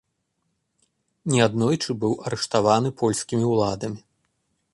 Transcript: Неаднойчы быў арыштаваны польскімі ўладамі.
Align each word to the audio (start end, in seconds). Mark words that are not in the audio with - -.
Неаднойчы 1.33 1.91
быў 2.05 2.13
арыштаваны 2.31 2.89
польскімі 3.03 3.45
ўладамі. 3.53 3.99